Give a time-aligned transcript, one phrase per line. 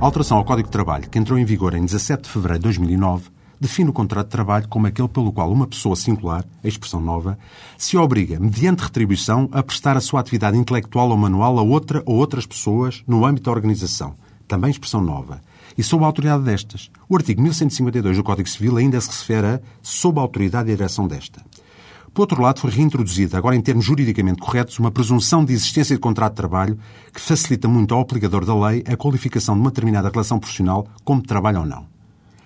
[0.00, 3.28] alteração ao Código de Trabalho, que entrou em vigor em 17 de fevereiro de 2009,
[3.60, 7.38] define o contrato de trabalho como aquele pelo qual uma pessoa singular, a expressão nova,
[7.76, 12.16] se obriga, mediante retribuição, a prestar a sua atividade intelectual ou manual a outra ou
[12.16, 14.14] outras pessoas no âmbito da organização,
[14.48, 15.42] também expressão nova,
[15.76, 16.90] e sob a autoridade destas.
[17.06, 21.06] O artigo 1152 do Código Civil ainda se refere a sob a autoridade e direção
[21.06, 21.44] desta.
[22.12, 26.00] Por outro lado, foi reintroduzida, agora em termos juridicamente corretos, uma presunção de existência de
[26.00, 26.78] contrato de trabalho
[27.12, 31.22] que facilita muito ao apligador da lei a qualificação de uma determinada relação profissional como
[31.22, 31.86] trabalho ou não.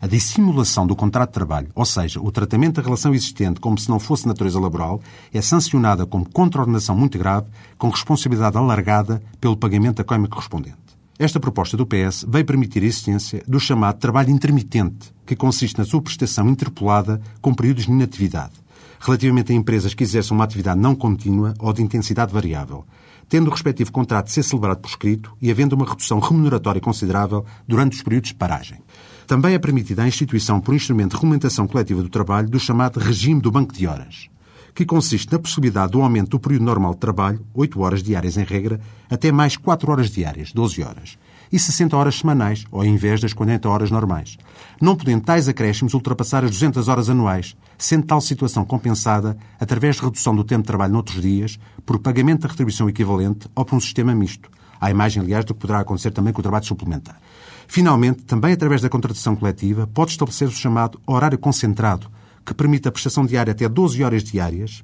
[0.00, 3.88] A dissimulação do contrato de trabalho, ou seja, o tratamento da relação existente como se
[3.88, 5.00] não fosse natureza laboral,
[5.34, 10.76] é sancionada como contraordenação muito grave, com responsabilidade alargada pelo pagamento da coima correspondente.
[11.18, 15.84] Esta proposta do PS veio permitir a existência do chamado trabalho intermitente, que consiste na
[15.84, 18.52] sua prestação interpolada com períodos de inatividade,
[19.00, 22.84] relativamente a empresas que exerçam uma atividade não contínua ou de intensidade variável,
[23.28, 27.44] tendo o respectivo contrato de ser celebrado por escrito e havendo uma redução remuneratória considerável
[27.66, 28.78] durante os períodos de paragem.
[29.26, 33.40] Também é permitida a instituição por instrumento de regulamentação coletiva do trabalho do chamado regime
[33.40, 34.30] do banco de horas,
[34.78, 38.44] que consiste na possibilidade do aumento do período normal de trabalho, 8 horas diárias em
[38.44, 38.78] regra,
[39.10, 41.18] até mais 4 horas diárias, 12 horas,
[41.50, 44.38] e 60 horas semanais, ao invés das 40 horas normais,
[44.80, 50.02] não podendo tais acréscimos ultrapassar as 200 horas anuais, sendo tal situação compensada através de
[50.02, 53.80] redução do tempo de trabalho noutros dias, por pagamento da retribuição equivalente ou por um
[53.80, 54.48] sistema misto,
[54.80, 57.20] à imagem, aliás, do que poderá acontecer também com o trabalho suplementar.
[57.66, 62.08] Finalmente, também através da contratação coletiva, pode estabelecer o chamado horário concentrado,
[62.48, 64.82] que permite a prestação diária até 12 horas diárias,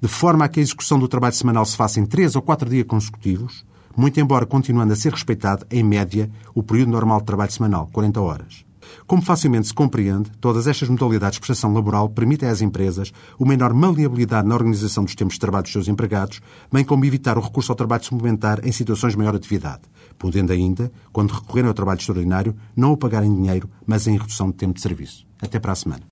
[0.00, 2.68] de forma a que a execução do trabalho semanal se faça em 3 ou 4
[2.68, 3.64] dias consecutivos,
[3.96, 8.20] muito embora continuando a ser respeitado, em média, o período normal de trabalho semanal, 40
[8.20, 8.64] horas.
[9.06, 13.80] Como facilmente se compreende, todas estas modalidades de prestação laboral permitem às empresas uma enorme
[13.80, 16.40] maleabilidade na organização dos tempos de trabalho dos seus empregados,
[16.72, 19.82] bem como evitar o recurso ao trabalho suplementar em situações de maior atividade,
[20.18, 24.50] podendo ainda, quando recorrerem ao trabalho extraordinário, não o pagar em dinheiro, mas em redução
[24.50, 25.26] de tempo de serviço.
[25.40, 26.02] Até para a semana.